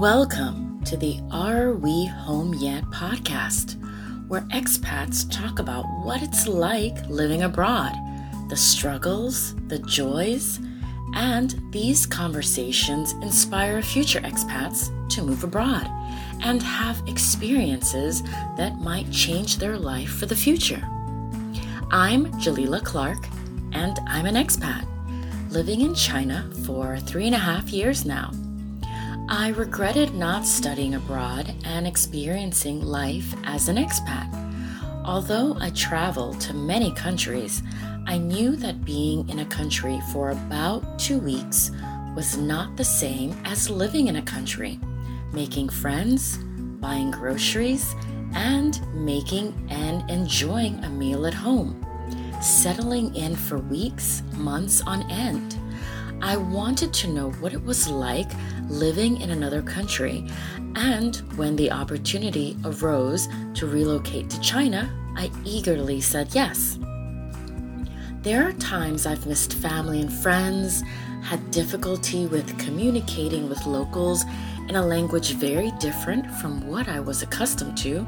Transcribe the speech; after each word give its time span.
Welcome 0.00 0.82
to 0.84 0.96
the 0.96 1.20
Are 1.30 1.74
We 1.74 2.06
Home 2.06 2.54
Yet 2.54 2.84
podcast, 2.84 3.76
where 4.28 4.40
expats 4.48 5.30
talk 5.30 5.58
about 5.58 5.84
what 6.02 6.22
it's 6.22 6.46
like 6.46 6.96
living 7.10 7.42
abroad, 7.42 7.92
the 8.48 8.56
struggles, 8.56 9.54
the 9.66 9.78
joys, 9.80 10.58
and 11.12 11.54
these 11.70 12.06
conversations 12.06 13.12
inspire 13.20 13.82
future 13.82 14.20
expats 14.20 14.88
to 15.10 15.22
move 15.22 15.44
abroad 15.44 15.86
and 16.44 16.62
have 16.62 17.06
experiences 17.06 18.22
that 18.56 18.78
might 18.80 19.12
change 19.12 19.58
their 19.58 19.76
life 19.76 20.12
for 20.12 20.24
the 20.24 20.34
future. 20.34 20.82
I'm 21.90 22.32
Jalila 22.40 22.82
Clark, 22.82 23.28
and 23.72 23.98
I'm 24.06 24.24
an 24.24 24.36
expat 24.36 24.86
living 25.50 25.82
in 25.82 25.94
China 25.94 26.50
for 26.64 26.96
three 27.00 27.26
and 27.26 27.34
a 27.34 27.38
half 27.38 27.68
years 27.68 28.06
now. 28.06 28.32
I 29.32 29.50
regretted 29.50 30.12
not 30.12 30.44
studying 30.44 30.96
abroad 30.96 31.54
and 31.64 31.86
experiencing 31.86 32.82
life 32.82 33.32
as 33.44 33.68
an 33.68 33.76
expat. 33.76 34.28
Although 35.04 35.56
I 35.60 35.70
traveled 35.70 36.40
to 36.40 36.52
many 36.52 36.92
countries, 36.94 37.62
I 38.08 38.18
knew 38.18 38.56
that 38.56 38.84
being 38.84 39.28
in 39.28 39.38
a 39.38 39.44
country 39.44 40.00
for 40.12 40.30
about 40.30 40.98
two 40.98 41.20
weeks 41.20 41.70
was 42.16 42.36
not 42.36 42.76
the 42.76 42.84
same 42.84 43.40
as 43.44 43.70
living 43.70 44.08
in 44.08 44.16
a 44.16 44.22
country, 44.22 44.80
making 45.32 45.68
friends, 45.68 46.38
buying 46.80 47.12
groceries, 47.12 47.94
and 48.34 48.80
making 48.92 49.54
and 49.70 50.10
enjoying 50.10 50.82
a 50.82 50.90
meal 50.90 51.24
at 51.24 51.34
home, 51.34 51.86
settling 52.42 53.14
in 53.14 53.36
for 53.36 53.58
weeks, 53.58 54.24
months 54.36 54.82
on 54.82 55.08
end. 55.08 55.56
I 56.22 56.36
wanted 56.36 56.92
to 56.94 57.08
know 57.08 57.30
what 57.32 57.52
it 57.54 57.64
was 57.64 57.88
like 57.88 58.30
living 58.68 59.20
in 59.20 59.30
another 59.30 59.62
country, 59.62 60.26
and 60.76 61.16
when 61.36 61.56
the 61.56 61.72
opportunity 61.72 62.56
arose 62.64 63.28
to 63.54 63.66
relocate 63.66 64.28
to 64.30 64.40
China, 64.40 64.92
I 65.16 65.30
eagerly 65.44 66.00
said 66.00 66.34
yes. 66.34 66.78
There 68.22 68.46
are 68.46 68.52
times 68.52 69.06
I've 69.06 69.26
missed 69.26 69.54
family 69.54 70.00
and 70.02 70.12
friends, 70.12 70.82
had 71.22 71.50
difficulty 71.50 72.26
with 72.26 72.58
communicating 72.58 73.48
with 73.48 73.66
locals 73.66 74.24
in 74.68 74.76
a 74.76 74.86
language 74.86 75.32
very 75.32 75.70
different 75.80 76.30
from 76.34 76.66
what 76.68 76.86
I 76.86 77.00
was 77.00 77.22
accustomed 77.22 77.78
to, 77.78 78.06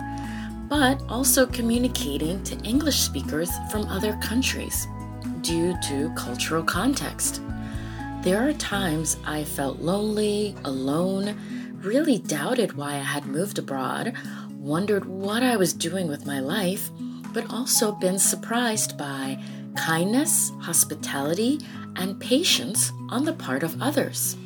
but 0.69 1.03
also 1.09 1.47
communicating 1.47 2.43
to 2.45 2.57
English 2.59 3.01
speakers 3.01 3.51
from 3.71 3.87
other 3.89 4.17
countries 4.23 4.87
due 5.41 5.75
to 5.89 6.13
cultural 6.15 6.63
context. 6.63 7.41
There 8.23 8.49
are 8.49 8.53
times 8.53 9.17
I 9.25 9.43
felt 9.43 9.81
lonely, 9.81 10.55
alone, 10.65 11.37
really 11.83 12.19
doubted 12.19 12.75
why 12.75 12.93
I 12.93 12.99
had 12.99 13.27
moved 13.27 13.59
abroad, 13.59 14.13
wondered 14.53 15.05
what 15.07 15.43
I 15.43 15.57
was 15.57 15.73
doing 15.73 16.07
with 16.07 16.25
my 16.25 16.39
life, 16.39 16.89
but 17.33 17.51
also 17.51 17.91
been 17.91 18.21
surprised 18.21 18.97
by 18.97 19.43
kindness, 19.75 20.53
hospitality, 20.61 21.59
and 21.97 22.21
patience 22.21 22.93
on 23.09 23.25
the 23.25 23.33
part 23.33 23.65
of 23.65 23.83
others. 23.83 24.37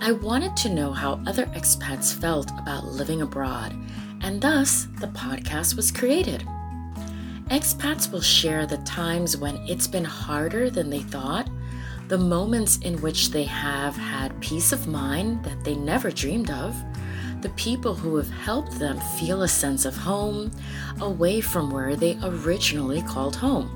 I 0.00 0.12
wanted 0.12 0.56
to 0.58 0.72
know 0.72 0.92
how 0.92 1.20
other 1.26 1.46
expats 1.46 2.14
felt 2.14 2.52
about 2.60 2.86
living 2.86 3.22
abroad, 3.22 3.74
and 4.20 4.40
thus 4.40 4.86
the 5.00 5.08
podcast 5.08 5.74
was 5.74 5.90
created. 5.90 6.46
Expats 7.50 8.12
will 8.12 8.20
share 8.20 8.66
the 8.66 8.78
times 8.78 9.36
when 9.36 9.56
it's 9.66 9.88
been 9.88 10.04
harder 10.04 10.70
than 10.70 10.90
they 10.90 11.00
thought 11.02 11.50
the 12.08 12.18
moments 12.18 12.78
in 12.78 13.00
which 13.00 13.30
they 13.30 13.44
have 13.44 13.96
had 13.96 14.38
peace 14.40 14.72
of 14.72 14.86
mind 14.86 15.42
that 15.44 15.64
they 15.64 15.74
never 15.74 16.10
dreamed 16.10 16.50
of, 16.50 16.76
the 17.40 17.48
people 17.50 17.94
who 17.94 18.16
have 18.16 18.30
helped 18.30 18.78
them 18.78 18.98
feel 19.18 19.42
a 19.42 19.48
sense 19.48 19.84
of 19.84 19.96
home 19.96 20.50
away 21.00 21.40
from 21.40 21.70
where 21.70 21.96
they 21.96 22.18
originally 22.22 23.02
called 23.02 23.36
home, 23.36 23.68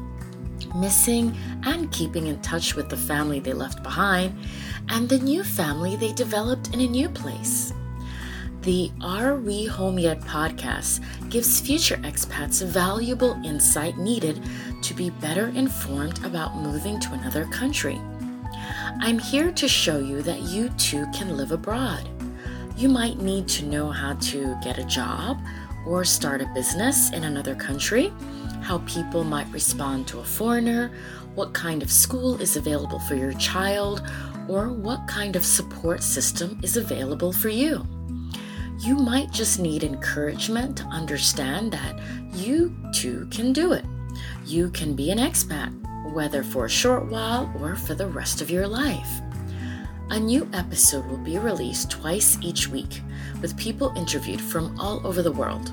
missing 0.75 1.37
and 1.65 1.91
keeping 1.93 2.27
in 2.27 2.41
touch 2.41 2.75
with 2.75 2.89
the 2.89 2.97
family 2.97 3.41
they 3.41 3.53
left 3.53 3.83
behind, 3.83 4.39
and 4.89 5.09
the 5.09 5.19
new 5.19 5.43
family 5.43 5.97
they 5.97 6.13
developed 6.13 6.73
in 6.75 6.81
a 6.81 6.87
new 6.87 7.09
place. 7.09 7.73
The 8.63 8.91
Are 9.01 9.37
We 9.37 9.67
Home 9.67 10.01
Yet 10.01 10.21
podcast 10.23 11.01
gives 11.31 11.61
future 11.61 11.97
expats 11.99 12.67
valuable 12.67 13.41
insight 13.45 13.97
needed 13.99 14.43
to 14.83 14.95
be 14.95 15.11
better 15.11 15.47
informed 15.49 16.25
about 16.25 16.57
moving 16.57 16.99
to 17.01 17.13
another 17.13 17.45
country. 17.47 18.01
I'm 19.01 19.21
here 19.21 19.53
to 19.53 19.69
show 19.69 20.01
you 20.01 20.23
that 20.23 20.43
you 20.43 20.71
too 20.71 21.07
can 21.15 21.37
live 21.37 21.53
abroad. 21.53 22.09
You 22.77 22.89
might 22.89 23.21
need 23.21 23.47
to 23.49 23.65
know 23.65 23.91
how 23.91 24.15
to 24.15 24.59
get 24.63 24.77
a 24.79 24.85
job 24.85 25.39
or 25.87 26.05
start 26.05 26.43
a 26.43 26.51
business 26.53 27.13
in 27.13 27.23
another 27.23 27.55
country, 27.55 28.13
how 28.61 28.79
people 28.87 29.23
might 29.23 29.51
respond 29.53 30.09
to 30.09 30.19
a 30.19 30.25
foreigner, 30.25 30.91
what 31.37 31.55
kind 31.55 31.81
of 31.81 31.93
school 31.93 32.41
is 32.41 32.57
available 32.57 32.99
for 32.99 33.15
your 33.15 33.35
child, 33.35 34.03
or 34.49 34.73
what 34.73 35.07
kind 35.07 35.37
of 35.37 35.45
support 35.45 36.03
system 36.03 36.59
is 36.65 36.77
available 36.77 37.33
for 37.33 37.51
you. 37.51 37.87
You 38.81 38.95
might 38.95 39.33
just 39.33 39.59
need 39.59 39.83
encouragement 39.83 40.77
to 40.79 40.85
understand 40.85 41.73
that 41.73 41.99
you 42.33 42.77
too 42.93 43.27
can 43.31 43.53
do 43.53 43.73
it. 43.73 43.85
You 44.47 44.71
can 44.71 44.95
be 44.95 45.11
an 45.11 45.19
expat 45.19 45.75
whether 46.13 46.43
for 46.43 46.65
a 46.65 46.71
short 46.71 47.07
while 47.07 47.53
or 47.61 47.77
for 47.77 47.95
the 47.95 48.07
rest 48.07 48.41
of 48.41 48.51
your 48.51 48.67
life. 48.67 49.21
A 50.11 50.19
new 50.19 50.49
episode 50.53 51.07
will 51.07 51.19
be 51.19 51.39
released 51.39 51.91
twice 51.91 52.39
each 52.41 52.69
week 52.69 53.03
with 53.43 53.59
people 53.59 53.93
interviewed 53.97 54.41
from 54.41 54.79
all 54.81 55.07
over 55.07 55.23
the 55.23 55.33
world. 55.33 55.73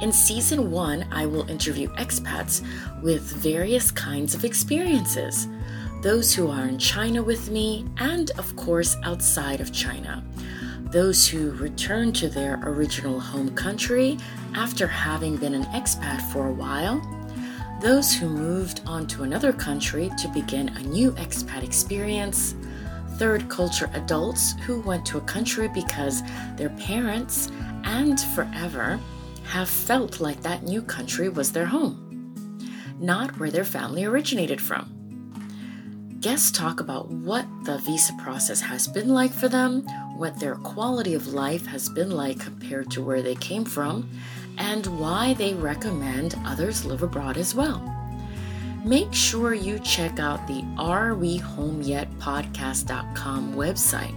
In 0.00 0.12
season 0.12 0.70
one, 0.70 1.06
I 1.10 1.26
will 1.26 1.48
interview 1.50 1.88
expats 1.96 2.64
with 3.02 3.22
various 3.22 3.90
kinds 3.90 4.34
of 4.34 4.44
experiences 4.44 5.48
those 6.02 6.34
who 6.34 6.50
are 6.50 6.64
in 6.64 6.78
China 6.78 7.22
with 7.22 7.50
me, 7.50 7.84
and 7.98 8.30
of 8.38 8.56
course, 8.56 8.96
outside 9.04 9.60
of 9.60 9.70
China. 9.70 10.24
Those 10.90 11.26
who 11.26 11.52
return 11.52 12.12
to 12.14 12.28
their 12.28 12.60
original 12.64 13.20
home 13.20 13.54
country 13.54 14.18
after 14.54 14.86
having 14.86 15.36
been 15.36 15.54
an 15.54 15.64
expat 15.64 16.20
for 16.32 16.48
a 16.48 16.52
while 16.52 17.00
those 17.80 18.12
who 18.12 18.28
moved 18.28 18.82
on 18.86 19.06
to 19.06 19.22
another 19.22 19.54
country 19.54 20.10
to 20.18 20.28
begin 20.28 20.68
a 20.68 20.82
new 20.82 21.12
expat 21.12 21.62
experience, 21.62 22.54
third 23.16 23.48
culture 23.48 23.88
adults 23.94 24.52
who 24.66 24.82
went 24.82 25.06
to 25.06 25.16
a 25.16 25.22
country 25.22 25.66
because 25.68 26.22
their 26.56 26.68
parents 26.70 27.50
and 27.84 28.20
forever 28.34 29.00
have 29.44 29.68
felt 29.70 30.20
like 30.20 30.42
that 30.42 30.62
new 30.62 30.82
country 30.82 31.30
was 31.30 31.52
their 31.52 31.64
home, 31.64 32.60
not 33.00 33.38
where 33.38 33.50
their 33.50 33.64
family 33.64 34.04
originated 34.04 34.60
from. 34.60 34.99
Guests 36.20 36.50
talk 36.50 36.80
about 36.80 37.08
what 37.08 37.46
the 37.64 37.78
visa 37.78 38.12
process 38.22 38.60
has 38.60 38.86
been 38.86 39.08
like 39.08 39.32
for 39.32 39.48
them, 39.48 39.80
what 40.18 40.38
their 40.38 40.56
quality 40.56 41.14
of 41.14 41.28
life 41.28 41.64
has 41.64 41.88
been 41.88 42.10
like 42.10 42.38
compared 42.38 42.90
to 42.90 43.02
where 43.02 43.22
they 43.22 43.34
came 43.36 43.64
from, 43.64 44.06
and 44.58 44.86
why 44.98 45.32
they 45.32 45.54
recommend 45.54 46.34
others 46.44 46.84
live 46.84 47.02
abroad 47.02 47.38
as 47.38 47.54
well. 47.54 47.80
Make 48.84 49.14
sure 49.14 49.54
you 49.54 49.78
check 49.78 50.20
out 50.20 50.46
the 50.46 50.62
Are 50.76 51.14
We 51.14 51.38
Home 51.38 51.80
Yet 51.80 52.10
podcast.com 52.18 53.54
website 53.54 54.14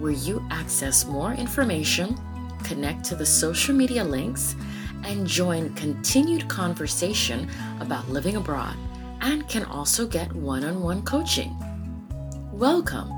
where 0.00 0.12
you 0.12 0.42
access 0.50 1.04
more 1.04 1.34
information, 1.34 2.18
connect 2.64 3.04
to 3.04 3.16
the 3.16 3.26
social 3.26 3.74
media 3.74 4.02
links, 4.02 4.56
and 5.04 5.26
join 5.26 5.74
continued 5.74 6.48
conversation 6.48 7.50
about 7.80 8.08
living 8.08 8.36
abroad 8.36 8.76
and 9.24 9.48
can 9.48 9.64
also 9.64 10.06
get 10.06 10.30
one 10.34 10.62
on 10.64 10.82
one 10.82 11.02
coaching. 11.02 11.56
Welcome 12.52 13.10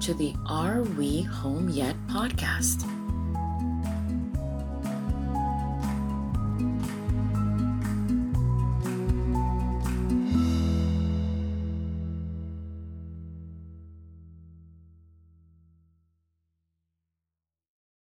to 0.00 0.12
the 0.12 0.34
Are 0.46 0.82
We 0.82 1.22
Home 1.22 1.70
Yet 1.70 1.96
podcast. 2.06 2.97